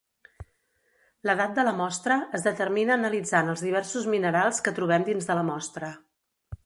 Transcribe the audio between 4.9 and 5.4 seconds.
dins de